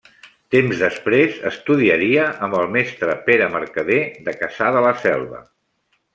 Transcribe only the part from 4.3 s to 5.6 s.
de Cassà de la Selva.